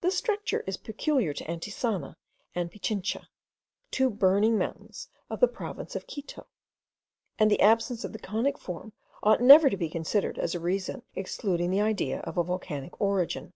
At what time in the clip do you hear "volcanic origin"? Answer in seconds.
12.42-13.52